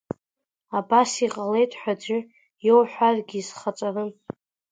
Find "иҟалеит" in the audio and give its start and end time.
1.25-1.71